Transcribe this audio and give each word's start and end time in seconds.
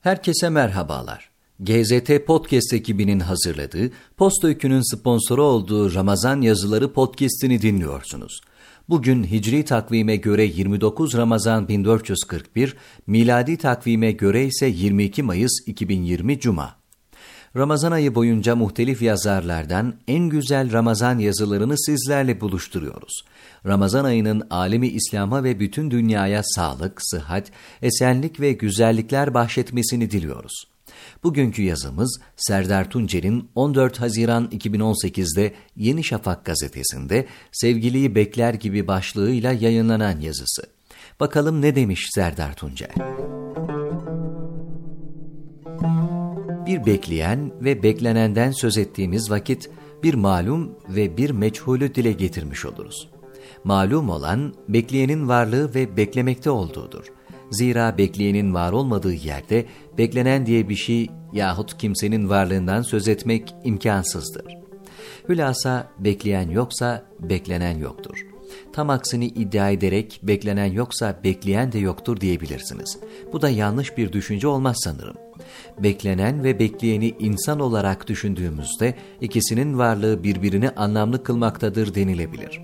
Herkese 0.00 0.48
merhabalar. 0.48 1.30
GZT 1.60 2.26
Podcast 2.26 2.72
ekibinin 2.72 3.20
hazırladığı, 3.20 3.90
Posta 4.16 4.48
Öykü'nün 4.48 4.96
sponsoru 4.96 5.42
olduğu 5.42 5.94
Ramazan 5.94 6.40
Yazıları 6.40 6.92
podcast'ini 6.92 7.62
dinliyorsunuz. 7.62 8.40
Bugün 8.88 9.24
Hicri 9.24 9.64
takvime 9.64 10.16
göre 10.16 10.44
29 10.44 11.16
Ramazan 11.16 11.68
1441, 11.68 12.76
miladi 13.06 13.56
takvime 13.56 14.12
göre 14.12 14.44
ise 14.46 14.66
22 14.66 15.22
Mayıs 15.22 15.52
2020 15.66 16.40
Cuma. 16.40 16.79
Ramazan 17.56 17.92
ayı 17.92 18.14
boyunca 18.14 18.56
muhtelif 18.56 19.02
yazarlardan 19.02 19.94
en 20.08 20.28
güzel 20.28 20.72
Ramazan 20.72 21.18
yazılarını 21.18 21.78
sizlerle 21.78 22.40
buluşturuyoruz. 22.40 23.22
Ramazan 23.66 24.04
ayının 24.04 24.42
alemi 24.50 24.88
İslam'a 24.88 25.44
ve 25.44 25.60
bütün 25.60 25.90
dünyaya 25.90 26.42
sağlık, 26.44 26.98
sıhhat, 27.02 27.50
esenlik 27.82 28.40
ve 28.40 28.52
güzellikler 28.52 29.34
bahşetmesini 29.34 30.10
diliyoruz. 30.10 30.64
Bugünkü 31.22 31.62
yazımız 31.62 32.20
Serdar 32.36 32.90
Tuncer'in 32.90 33.48
14 33.54 34.00
Haziran 34.00 34.48
2018'de 34.52 35.54
Yeni 35.76 36.04
Şafak 36.04 36.44
gazetesinde 36.44 37.26
Sevgiliyi 37.52 38.14
Bekler 38.14 38.54
gibi 38.54 38.86
başlığıyla 38.86 39.52
yayınlanan 39.52 40.20
yazısı. 40.20 40.62
Bakalım 41.20 41.62
ne 41.62 41.76
demiş 41.76 42.06
Serdar 42.14 42.54
Tuncer? 42.54 42.90
Bir 46.70 46.86
bekleyen 46.86 47.52
ve 47.60 47.82
beklenenden 47.82 48.50
söz 48.50 48.78
ettiğimiz 48.78 49.30
vakit 49.30 49.70
bir 50.02 50.14
malum 50.14 50.70
ve 50.88 51.16
bir 51.16 51.30
meçhulü 51.30 51.94
dile 51.94 52.12
getirmiş 52.12 52.66
oluruz. 52.66 53.08
Malum 53.64 54.08
olan 54.08 54.54
bekleyenin 54.68 55.28
varlığı 55.28 55.74
ve 55.74 55.96
beklemekte 55.96 56.50
olduğudur. 56.50 57.04
Zira 57.50 57.98
bekleyenin 57.98 58.54
var 58.54 58.72
olmadığı 58.72 59.12
yerde 59.12 59.66
beklenen 59.98 60.46
diye 60.46 60.68
bir 60.68 60.76
şey 60.76 61.10
yahut 61.32 61.78
kimsenin 61.78 62.28
varlığından 62.28 62.82
söz 62.82 63.08
etmek 63.08 63.54
imkansızdır. 63.64 64.44
Hülasa 65.28 65.88
bekleyen 65.98 66.50
yoksa 66.50 67.04
beklenen 67.20 67.78
yoktur. 67.78 68.29
Tam 68.72 68.90
aksini 68.90 69.26
iddia 69.26 69.70
ederek 69.70 70.20
beklenen 70.22 70.72
yoksa 70.72 71.20
bekleyen 71.24 71.72
de 71.72 71.78
yoktur 71.78 72.20
diyebilirsiniz. 72.20 72.98
Bu 73.32 73.42
da 73.42 73.50
yanlış 73.50 73.96
bir 73.96 74.12
düşünce 74.12 74.48
olmaz 74.48 74.76
sanırım. 74.84 75.16
Beklenen 75.78 76.44
ve 76.44 76.58
bekleyeni 76.58 77.14
insan 77.18 77.60
olarak 77.60 78.08
düşündüğümüzde 78.08 78.94
ikisinin 79.20 79.78
varlığı 79.78 80.24
birbirini 80.24 80.70
anlamlı 80.70 81.22
kılmaktadır 81.22 81.94
denilebilir. 81.94 82.60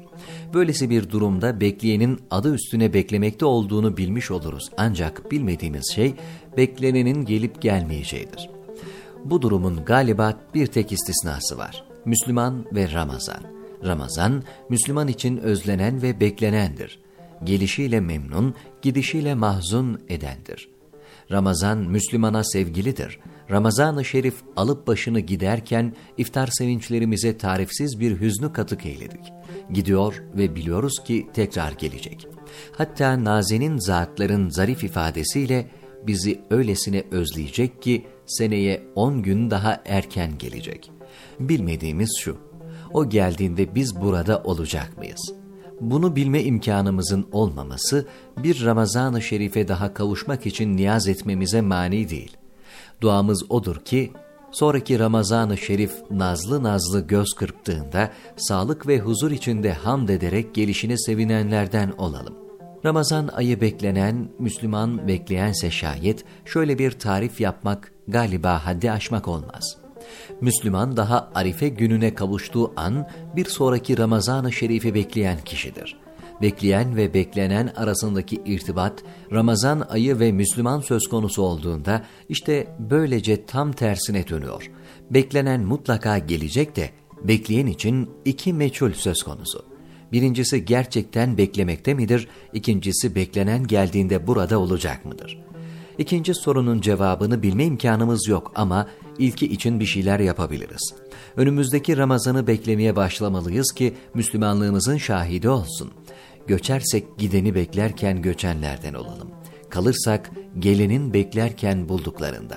Böylesi 0.54 0.90
bir 0.90 1.10
durumda 1.10 1.60
bekleyenin 1.60 2.20
adı 2.30 2.54
üstüne 2.54 2.92
beklemekte 2.92 3.44
olduğunu 3.44 3.96
bilmiş 3.96 4.30
oluruz. 4.30 4.70
Ancak 4.76 5.30
bilmediğimiz 5.30 5.92
şey 5.94 6.14
beklenenin 6.56 7.24
gelip 7.24 7.62
gelmeyeceğidir. 7.62 8.50
Bu 9.24 9.42
durumun 9.42 9.84
galiba 9.84 10.34
bir 10.54 10.66
tek 10.66 10.92
istisnası 10.92 11.58
var. 11.58 11.84
Müslüman 12.04 12.64
ve 12.72 12.92
Ramazan. 12.92 13.55
Ramazan, 13.86 14.42
Müslüman 14.68 15.08
için 15.08 15.36
özlenen 15.36 16.02
ve 16.02 16.20
beklenendir. 16.20 16.98
Gelişiyle 17.44 18.00
memnun, 18.00 18.54
gidişiyle 18.82 19.34
mahzun 19.34 20.00
edendir. 20.08 20.68
Ramazan 21.32 21.78
Müslümana 21.78 22.44
sevgilidir. 22.44 23.18
Ramazan-ı 23.50 24.04
Şerif 24.04 24.34
alıp 24.56 24.86
başını 24.86 25.20
giderken 25.20 25.94
iftar 26.18 26.46
sevinçlerimize 26.46 27.38
tarifsiz 27.38 28.00
bir 28.00 28.20
hüznü 28.20 28.52
katık 28.52 28.86
eyledik. 28.86 29.32
Gidiyor 29.72 30.22
ve 30.36 30.54
biliyoruz 30.54 31.04
ki 31.04 31.26
tekrar 31.34 31.72
gelecek. 31.72 32.28
Hatta 32.72 33.24
nazenin 33.24 33.78
zatların 33.78 34.48
zarif 34.48 34.84
ifadesiyle 34.84 35.70
bizi 36.06 36.40
öylesine 36.50 37.04
özleyecek 37.10 37.82
ki 37.82 38.06
seneye 38.26 38.82
on 38.94 39.22
gün 39.22 39.50
daha 39.50 39.82
erken 39.86 40.38
gelecek. 40.38 40.90
Bilmediğimiz 41.40 42.18
şu, 42.20 42.38
o 42.92 43.08
geldiğinde 43.08 43.74
biz 43.74 44.00
burada 44.00 44.42
olacak 44.44 44.98
mıyız? 44.98 45.32
Bunu 45.80 46.16
bilme 46.16 46.42
imkanımızın 46.42 47.26
olmaması 47.32 48.06
bir 48.36 48.64
Ramazan-ı 48.64 49.22
Şerif'e 49.22 49.68
daha 49.68 49.94
kavuşmak 49.94 50.46
için 50.46 50.76
niyaz 50.76 51.08
etmemize 51.08 51.60
mani 51.60 52.08
değil. 52.10 52.36
Duamız 53.00 53.50
odur 53.50 53.76
ki 53.76 54.12
sonraki 54.50 54.98
Ramazan-ı 54.98 55.56
Şerif 55.58 55.92
nazlı 56.10 56.62
nazlı 56.62 57.06
göz 57.06 57.32
kırptığında 57.34 58.10
sağlık 58.36 58.86
ve 58.86 58.98
huzur 58.98 59.30
içinde 59.30 59.72
hamd 59.72 60.08
ederek 60.08 60.54
gelişine 60.54 60.98
sevinenlerden 60.98 61.92
olalım. 61.98 62.34
Ramazan 62.84 63.28
ayı 63.28 63.60
beklenen, 63.60 64.28
Müslüman 64.38 65.08
bekleyense 65.08 65.70
şayet 65.70 66.24
şöyle 66.44 66.78
bir 66.78 66.90
tarif 66.90 67.40
yapmak 67.40 67.92
galiba 68.08 68.66
haddi 68.66 68.90
aşmak 68.90 69.28
olmaz.'' 69.28 69.85
Müslüman 70.40 70.96
daha 70.96 71.30
Arife 71.34 71.68
gününe 71.68 72.14
kavuştuğu 72.14 72.72
an 72.76 73.08
bir 73.36 73.44
sonraki 73.44 73.98
Ramazan-ı 73.98 74.52
Şerif'i 74.52 74.94
bekleyen 74.94 75.38
kişidir. 75.44 75.96
Bekleyen 76.42 76.96
ve 76.96 77.14
beklenen 77.14 77.72
arasındaki 77.76 78.42
irtibat 78.46 79.02
Ramazan 79.32 79.86
ayı 79.88 80.20
ve 80.20 80.32
Müslüman 80.32 80.80
söz 80.80 81.08
konusu 81.08 81.42
olduğunda 81.42 82.02
işte 82.28 82.76
böylece 82.78 83.46
tam 83.46 83.72
tersine 83.72 84.28
dönüyor. 84.28 84.70
Beklenen 85.10 85.60
mutlaka 85.60 86.18
gelecek 86.18 86.76
de 86.76 86.90
bekleyen 87.24 87.66
için 87.66 88.10
iki 88.24 88.52
meçhul 88.52 88.92
söz 88.92 89.22
konusu. 89.22 89.64
Birincisi 90.12 90.64
gerçekten 90.64 91.38
beklemekte 91.38 91.94
midir? 91.94 92.28
İkincisi 92.52 93.14
beklenen 93.14 93.66
geldiğinde 93.66 94.26
burada 94.26 94.58
olacak 94.58 95.04
mıdır? 95.04 95.38
İkinci 95.98 96.34
sorunun 96.34 96.80
cevabını 96.80 97.42
bilme 97.42 97.64
imkanımız 97.64 98.28
yok 98.28 98.52
ama 98.54 98.86
ilki 99.18 99.46
için 99.46 99.80
bir 99.80 99.86
şeyler 99.86 100.20
yapabiliriz. 100.20 100.94
Önümüzdeki 101.36 101.96
Ramazan'ı 101.96 102.46
beklemeye 102.46 102.96
başlamalıyız 102.96 103.72
ki 103.72 103.94
Müslümanlığımızın 104.14 104.96
şahidi 104.96 105.48
olsun. 105.48 105.90
Göçersek 106.46 107.18
gideni 107.18 107.54
beklerken 107.54 108.22
göçenlerden 108.22 108.94
olalım. 108.94 109.30
Kalırsak 109.70 110.30
gelenin 110.58 111.14
beklerken 111.14 111.88
bulduklarında. 111.88 112.56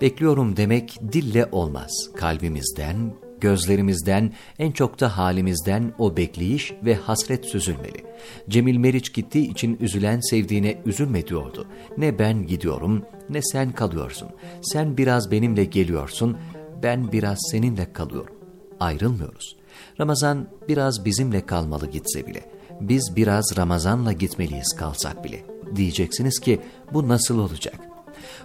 Bekliyorum 0.00 0.56
demek 0.56 0.98
dille 1.12 1.48
olmaz. 1.52 2.10
Kalbimizden, 2.16 3.14
Gözlerimizden, 3.44 4.32
en 4.58 4.72
çok 4.72 5.00
da 5.00 5.16
halimizden 5.16 5.92
o 5.98 6.16
bekleyiş 6.16 6.72
ve 6.84 6.94
hasret 6.94 7.46
süzülmeli. 7.46 8.04
Cemil 8.48 8.76
Meriç 8.76 9.12
gittiği 9.12 9.50
için 9.50 9.76
üzülen 9.80 10.20
sevdiğine 10.20 10.78
üzülme 10.86 11.26
diyordu. 11.26 11.66
Ne 11.98 12.18
ben 12.18 12.46
gidiyorum, 12.46 13.04
ne 13.30 13.42
sen 13.42 13.72
kalıyorsun. 13.72 14.28
Sen 14.62 14.96
biraz 14.96 15.30
benimle 15.30 15.64
geliyorsun, 15.64 16.36
ben 16.82 17.12
biraz 17.12 17.38
seninle 17.50 17.92
kalıyorum. 17.92 18.34
Ayrılmıyoruz. 18.80 19.56
Ramazan 20.00 20.48
biraz 20.68 21.04
bizimle 21.04 21.46
kalmalı 21.46 21.90
gitse 21.90 22.26
bile. 22.26 22.50
Biz 22.80 23.12
biraz 23.16 23.56
Ramazan'la 23.56 24.12
gitmeliyiz 24.12 24.76
kalsak 24.78 25.24
bile. 25.24 25.44
Diyeceksiniz 25.76 26.38
ki 26.40 26.60
bu 26.92 27.08
nasıl 27.08 27.38
olacak? 27.38 27.78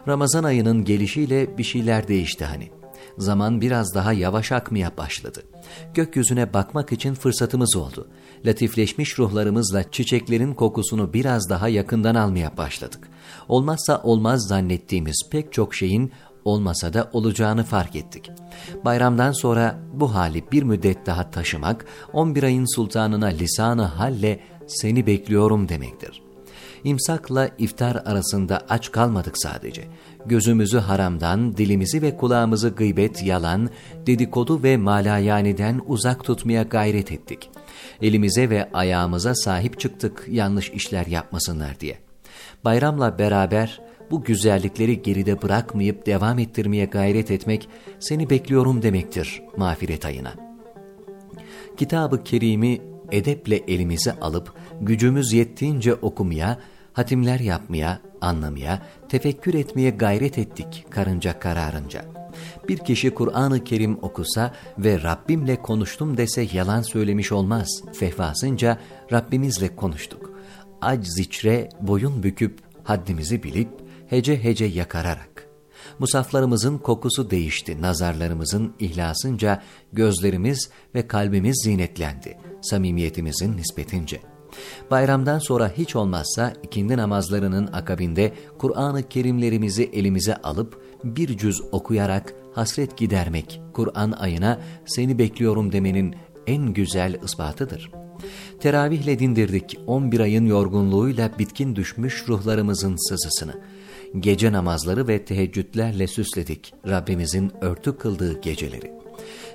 Ramazan 0.07 0.43
ayının 0.43 0.85
gelişiyle 0.85 1.57
bir 1.57 1.63
şeyler 1.63 2.07
değişti 2.07 2.45
hani 2.45 2.78
zaman 3.17 3.61
biraz 3.61 3.95
daha 3.95 4.13
yavaş 4.13 4.51
akmaya 4.51 4.97
başladı. 4.97 5.43
Gökyüzüne 5.93 6.53
bakmak 6.53 6.91
için 6.91 7.13
fırsatımız 7.13 7.75
oldu. 7.75 8.07
Latifleşmiş 8.45 9.19
ruhlarımızla 9.19 9.91
çiçeklerin 9.91 10.53
kokusunu 10.53 11.13
biraz 11.13 11.49
daha 11.49 11.67
yakından 11.69 12.15
almaya 12.15 12.57
başladık. 12.57 13.09
Olmazsa 13.47 14.01
olmaz 14.03 14.47
zannettiğimiz 14.47 15.21
pek 15.31 15.53
çok 15.53 15.75
şeyin 15.75 16.11
olmasa 16.45 16.93
da 16.93 17.09
olacağını 17.13 17.63
fark 17.63 17.95
ettik. 17.95 18.31
Bayramdan 18.85 19.31
sonra 19.31 19.79
bu 19.93 20.15
hali 20.15 20.51
bir 20.51 20.63
müddet 20.63 21.05
daha 21.05 21.31
taşımak, 21.31 21.85
11 22.13 22.43
ayın 22.43 22.75
sultanına 22.75 23.27
lisanı 23.27 23.83
halle 23.83 24.39
seni 24.67 25.07
bekliyorum 25.07 25.69
demektir.'' 25.69 26.28
İmsakla 26.83 27.49
iftar 27.57 27.95
arasında 28.05 28.61
aç 28.69 28.91
kalmadık 28.91 29.33
sadece. 29.37 29.83
Gözümüzü 30.25 30.77
haramdan, 30.77 31.57
dilimizi 31.57 32.01
ve 32.01 32.17
kulağımızı 32.17 32.69
gıybet, 32.69 33.23
yalan, 33.23 33.69
dedikodu 34.07 34.63
ve 34.63 34.77
malayaniden 34.77 35.81
uzak 35.87 36.23
tutmaya 36.23 36.63
gayret 36.63 37.11
ettik. 37.11 37.49
Elimize 38.01 38.49
ve 38.49 38.69
ayağımıza 38.73 39.35
sahip 39.35 39.79
çıktık 39.79 40.25
yanlış 40.29 40.69
işler 40.69 41.05
yapmasınlar 41.05 41.79
diye. 41.79 41.97
Bayramla 42.65 43.19
beraber 43.19 43.81
bu 44.11 44.23
güzellikleri 44.23 45.01
geride 45.01 45.41
bırakmayıp 45.41 46.05
devam 46.05 46.39
ettirmeye 46.39 46.85
gayret 46.85 47.31
etmek 47.31 47.69
seni 47.99 48.29
bekliyorum 48.29 48.81
demektir 48.81 49.41
mağfiret 49.57 50.05
ayına. 50.05 50.33
Kitabı 51.77 52.23
Kerim'i 52.23 52.81
edeple 53.11 53.55
elimize 53.67 54.19
alıp 54.19 54.53
gücümüz 54.81 55.33
yettiğince 55.33 55.93
okumaya, 55.93 56.59
hatimler 56.93 57.39
yapmaya, 57.39 57.99
anlamaya, 58.21 58.81
tefekkür 59.09 59.53
etmeye 59.53 59.89
gayret 59.89 60.37
ettik 60.37 60.85
karınca 60.89 61.39
kararınca. 61.39 62.05
Bir 62.67 62.77
kişi 62.77 63.13
Kur'an-ı 63.13 63.63
Kerim 63.63 63.97
okusa 64.01 64.53
ve 64.77 65.03
Rabbimle 65.03 65.61
konuştum 65.61 66.17
dese 66.17 66.47
yalan 66.53 66.81
söylemiş 66.81 67.31
olmaz. 67.31 67.81
Fehvasınca 67.93 68.79
Rabbimizle 69.11 69.75
konuştuk. 69.75 70.33
Ac 70.81 71.05
ziçre 71.07 71.69
boyun 71.81 72.23
büküp 72.23 72.59
haddimizi 72.83 73.43
bilip 73.43 73.69
hece 74.07 74.43
hece 74.43 74.65
yakararak. 74.65 75.49
Musaflarımızın 75.99 76.77
kokusu 76.77 77.29
değişti, 77.29 77.81
nazarlarımızın 77.81 78.73
ihlasınca 78.79 79.63
gözlerimiz 79.93 80.69
ve 80.95 81.07
kalbimiz 81.07 81.61
zinetlendi, 81.63 82.37
samimiyetimizin 82.61 83.57
nispetince. 83.57 84.21
Bayramdan 84.91 85.39
sonra 85.39 85.71
hiç 85.77 85.95
olmazsa 85.95 86.53
ikindi 86.63 86.97
namazlarının 86.97 87.67
akabinde 87.73 88.33
Kur'an-ı 88.57 89.09
Kerimlerimizi 89.09 89.89
elimize 89.93 90.35
alıp 90.35 90.81
bir 91.03 91.37
cüz 91.37 91.61
okuyarak 91.71 92.33
hasret 92.53 92.97
gidermek, 92.97 93.61
Kur'an 93.73 94.11
ayına 94.11 94.59
seni 94.85 95.19
bekliyorum 95.19 95.71
demenin 95.71 96.15
en 96.47 96.73
güzel 96.73 97.19
ispatıdır. 97.23 97.91
Teravihle 98.59 99.19
dindirdik 99.19 99.79
11 99.87 100.19
ayın 100.19 100.45
yorgunluğuyla 100.45 101.31
bitkin 101.39 101.75
düşmüş 101.75 102.23
ruhlarımızın 102.27 103.09
sızısını. 103.09 103.53
Gece 104.19 104.51
namazları 104.51 105.07
ve 105.07 105.25
teheccüdlerle 105.25 106.07
süsledik 106.07 106.73
Rabbimizin 106.87 107.51
örtü 107.61 107.97
kıldığı 107.97 108.41
geceleri. 108.41 108.91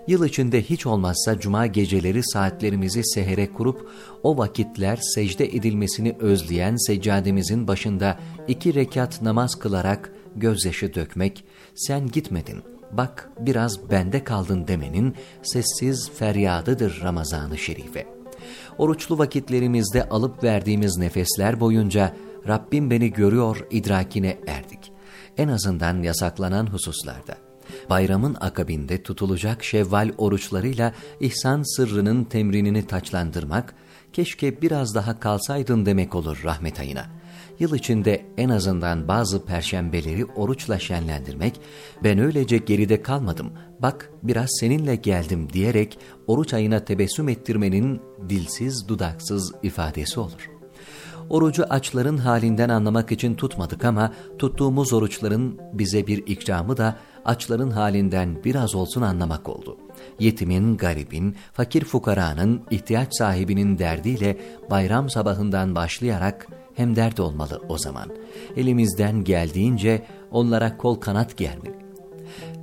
Yıl 0.06 0.24
içinde 0.24 0.62
hiç 0.62 0.86
olmazsa 0.86 1.38
cuma 1.38 1.66
geceleri 1.66 2.20
saatlerimizi 2.24 3.04
sehere 3.04 3.52
kurup 3.52 3.90
o 4.22 4.38
vakitler 4.38 4.98
secde 5.14 5.44
edilmesini 5.44 6.16
özleyen 6.20 6.86
seccademizin 6.86 7.68
başında 7.68 8.18
iki 8.48 8.74
rekat 8.74 9.22
namaz 9.22 9.54
kılarak 9.54 10.12
gözyaşı 10.36 10.94
dökmek, 10.94 11.44
sen 11.74 12.08
gitmedin, 12.08 12.62
bak 12.92 13.30
biraz 13.40 13.90
bende 13.90 14.24
kaldın 14.24 14.68
demenin 14.68 15.14
sessiz 15.42 16.10
feryadıdır 16.10 17.00
Ramazan-ı 17.02 17.58
Şerife. 17.58 18.06
Oruçlu 18.78 19.18
vakitlerimizde 19.18 20.08
alıp 20.08 20.44
verdiğimiz 20.44 20.98
nefesler 20.98 21.60
boyunca 21.60 22.16
Rabbim 22.48 22.90
beni 22.90 23.12
görüyor 23.12 23.66
idrakine 23.70 24.38
erdik. 24.46 24.92
En 25.36 25.48
azından 25.48 26.02
yasaklanan 26.02 26.66
hususlarda. 26.66 27.53
Bayramın 27.90 28.36
akabinde 28.40 29.02
tutulacak 29.02 29.64
şevval 29.64 30.10
oruçlarıyla 30.19 30.92
ihsan 31.20 31.76
sırrının 31.76 32.25
temrinini 32.25 32.86
taçlandırmak, 32.86 33.75
keşke 34.12 34.62
biraz 34.62 34.94
daha 34.94 35.20
kalsaydın 35.20 35.86
demek 35.86 36.14
olur 36.14 36.40
rahmet 36.44 36.81
ayına. 36.81 37.06
Yıl 37.58 37.75
içinde 37.75 38.26
en 38.36 38.48
azından 38.48 39.08
bazı 39.08 39.44
perşembeleri 39.44 40.25
oruçla 40.25 40.78
şenlendirmek, 40.78 41.60
ben 42.04 42.19
öylece 42.19 42.58
geride 42.58 43.02
kalmadım, 43.02 43.52
bak 43.82 44.10
biraz 44.22 44.48
seninle 44.60 44.96
geldim 44.96 45.52
diyerek 45.52 45.98
oruç 46.26 46.54
ayına 46.54 46.84
tebessüm 46.84 47.28
ettirmenin 47.28 48.00
dilsiz 48.28 48.88
dudaksız 48.88 49.52
ifadesi 49.62 50.20
olur. 50.20 50.50
Orucu 51.30 51.64
açların 51.64 52.16
halinden 52.16 52.69
anlamak 52.69 53.12
için 53.12 53.34
tutmadık 53.34 53.84
ama 53.84 54.12
tuttuğumuz 54.38 54.92
oruçların 54.92 55.58
bize 55.72 56.06
bir 56.06 56.26
ikramı 56.26 56.76
da 56.76 56.96
açların 57.25 57.71
halinden 57.71 58.44
biraz 58.44 58.75
olsun 58.75 59.03
anlamak 59.03 59.49
oldu. 59.49 59.76
Yetimin, 60.21 60.76
garibin, 60.76 61.37
fakir 61.53 61.85
fukaranın, 61.85 62.62
ihtiyaç 62.71 63.09
sahibinin 63.19 63.79
derdiyle 63.79 64.38
bayram 64.71 65.11
sabahından 65.11 65.75
başlayarak 65.75 66.47
hem 66.75 66.97
dert 66.97 67.21
olmalı 67.21 67.62
o 67.69 67.79
zaman. 67.79 68.11
Elimizden 68.56 69.25
geldiğince 69.25 70.03
onlara 70.31 70.76
kol 70.76 70.94
kanat 70.94 71.37
germeli. 71.37 71.85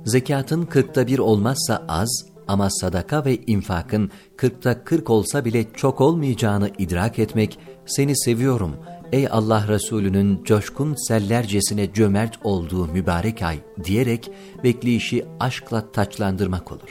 Zekatın 0.04 0.62
kırkta 0.62 1.06
bir 1.06 1.18
olmazsa 1.18 1.84
az 1.88 2.32
ama 2.48 2.70
sadaka 2.70 3.24
ve 3.24 3.36
infakın 3.36 4.10
kırkta 4.36 4.84
kırk 4.84 5.10
olsa 5.10 5.44
bile 5.44 5.72
çok 5.72 6.00
olmayacağını 6.00 6.70
idrak 6.78 7.18
etmek, 7.18 7.58
seni 7.86 8.16
seviyorum, 8.16 8.76
ey 9.12 9.28
Allah 9.30 9.68
Resulü'nün 9.68 10.44
coşkun 10.44 10.94
sellercesine 11.08 11.92
cömert 11.92 12.38
olduğu 12.44 12.86
mübarek 12.86 13.42
ay 13.42 13.58
diyerek 13.84 14.30
bekleyişi 14.64 15.24
aşkla 15.40 15.92
taçlandırmak 15.92 16.72
olur. 16.72 16.90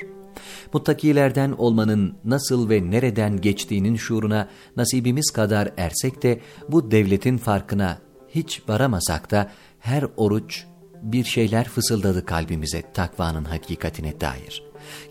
Muttakilerden 0.73 1.51
olmanın 1.51 2.17
nasıl 2.25 2.69
ve 2.69 2.91
nereden 2.91 3.41
geçtiğinin 3.41 3.95
şuuruna 3.95 4.47
nasibimiz 4.77 5.31
kadar 5.31 5.71
ersek 5.77 6.23
de 6.23 6.39
bu 6.69 6.91
devletin 6.91 7.37
farkına 7.37 7.97
hiç 8.29 8.61
varamasak 8.67 9.31
da 9.31 9.51
her 9.79 10.05
oruç 10.17 10.65
bir 11.01 11.23
şeyler 11.23 11.69
fısıldadı 11.69 12.25
kalbimize 12.25 12.83
takvanın 12.93 13.43
hakikatine 13.43 14.21
dair. 14.21 14.63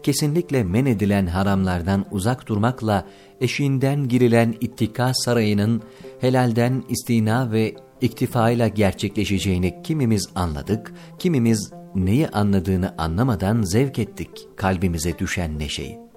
Kesinlikle 0.02 0.64
men 0.64 0.86
edilen 0.86 1.26
haramlardan 1.26 2.06
uzak 2.10 2.48
durmakla 2.48 3.06
eşiğinden 3.40 4.08
girilen 4.08 4.54
ittika 4.60 5.14
sarayının 5.14 5.82
helalden 6.20 6.84
istina 6.88 7.52
ve 7.52 7.74
iktifayla 8.00 8.68
gerçekleşeceğini 8.68 9.82
kimimiz 9.82 10.28
anladık, 10.34 10.92
kimimiz 11.18 11.72
neyi 11.94 12.28
anladığını 12.28 12.94
anlamadan 12.98 13.62
zevk 13.62 13.98
ettik 13.98 14.30
kalbimize 14.56 15.18
düşen 15.18 15.58
neşeyi. 15.58 16.09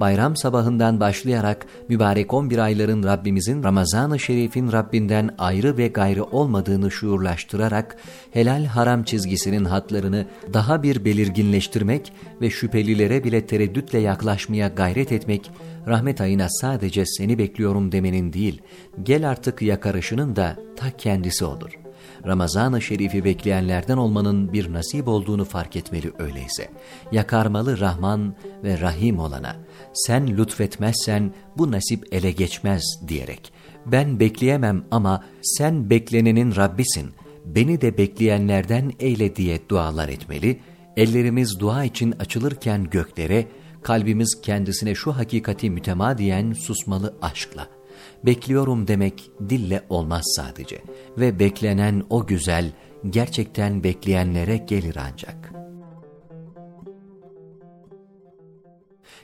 Bayram 0.00 0.36
sabahından 0.36 1.00
başlayarak 1.00 1.66
mübarek 1.88 2.34
11 2.34 2.58
ayların 2.58 3.02
Rabbimizin 3.02 3.64
Ramazan-ı 3.64 4.18
Şerif'in 4.18 4.72
Rabbinden 4.72 5.30
ayrı 5.38 5.76
ve 5.76 5.88
gayrı 5.88 6.24
olmadığını 6.24 6.90
şuurlaştırarak 6.90 7.96
helal 8.30 8.64
haram 8.64 9.04
çizgisinin 9.04 9.64
hatlarını 9.64 10.26
daha 10.52 10.82
bir 10.82 11.04
belirginleştirmek 11.04 12.12
ve 12.40 12.50
şüphelilere 12.50 13.24
bile 13.24 13.46
tereddütle 13.46 13.98
yaklaşmaya 13.98 14.68
gayret 14.68 15.12
etmek, 15.12 15.50
rahmet 15.86 16.20
ayına 16.20 16.46
sadece 16.48 17.06
seni 17.06 17.38
bekliyorum 17.38 17.92
demenin 17.92 18.32
değil, 18.32 18.62
gel 19.02 19.30
artık 19.30 19.62
yakarışının 19.62 20.36
da 20.36 20.56
ta 20.76 20.90
kendisi 20.90 21.44
olur.'' 21.44 21.83
Ramazan-ı 22.26 22.82
Şerif'i 22.82 23.24
bekleyenlerden 23.24 23.96
olmanın 23.96 24.52
bir 24.52 24.72
nasip 24.72 25.08
olduğunu 25.08 25.44
fark 25.44 25.76
etmeli 25.76 26.12
öyleyse. 26.18 26.70
Yakarmalı 27.12 27.80
Rahman 27.80 28.34
ve 28.64 28.80
Rahim 28.80 29.18
olana, 29.18 29.56
sen 29.94 30.36
lütfetmezsen 30.36 31.34
bu 31.58 31.72
nasip 31.72 32.14
ele 32.14 32.30
geçmez 32.30 32.82
diyerek, 33.08 33.52
ben 33.86 34.20
bekleyemem 34.20 34.84
ama 34.90 35.24
sen 35.42 35.90
beklenenin 35.90 36.56
Rabbisin, 36.56 37.10
beni 37.44 37.80
de 37.80 37.98
bekleyenlerden 37.98 38.92
eyle 39.00 39.36
diye 39.36 39.60
dualar 39.68 40.08
etmeli, 40.08 40.60
ellerimiz 40.96 41.60
dua 41.60 41.84
için 41.84 42.12
açılırken 42.12 42.84
göklere, 42.84 43.46
kalbimiz 43.82 44.40
kendisine 44.42 44.94
şu 44.94 45.12
hakikati 45.12 45.70
mütemadiyen 45.70 46.52
susmalı 46.52 47.14
aşkla 47.22 47.68
bekliyorum 48.26 48.88
demek 48.88 49.30
dille 49.48 49.84
olmaz 49.88 50.22
sadece 50.36 50.82
ve 51.18 51.38
beklenen 51.38 52.04
o 52.10 52.26
güzel 52.26 52.72
gerçekten 53.10 53.84
bekleyenlere 53.84 54.56
gelir 54.56 54.96
ancak. 55.12 55.54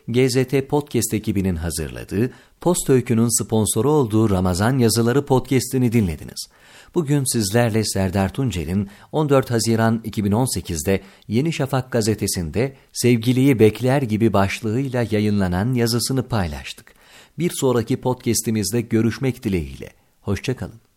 GZT 0.09 0.69
Podcast 0.69 1.15
ekibinin 1.15 1.57
hazırladığı, 1.57 2.31
Post 2.61 2.91
Öykü'nün 2.91 3.43
sponsoru 3.43 3.91
olduğu 3.91 4.31
Ramazan 4.31 4.79
Yazıları 4.79 5.27
Podcast'ini 5.27 5.93
dinlediniz. 5.93 6.47
Bugün 6.95 7.25
sizlerle 7.33 7.85
Serdar 7.85 8.33
Tuncel'in 8.33 8.89
14 9.13 9.51
Haziran 9.51 10.01
2018'de 10.05 11.01
Yeni 11.29 11.53
Şafak 11.53 11.93
gazetesinde 11.93 12.77
Sevgiliyi 12.93 13.59
Bekler 13.59 14.03
gibi 14.03 14.33
başlığıyla 14.33 15.07
yayınlanan 15.11 15.75
yazısını 15.75 16.29
paylaştık. 16.29 17.00
Bir 17.41 17.53
sonraki 17.55 18.01
podcast'imizde 18.01 18.81
görüşmek 18.81 19.45
dileğiyle. 19.45 19.91
Hoşçakalın. 20.21 20.90